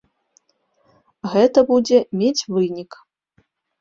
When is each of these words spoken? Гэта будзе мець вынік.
Гэта 1.33 1.59
будзе 1.73 1.97
мець 2.23 2.45
вынік. 2.57 2.91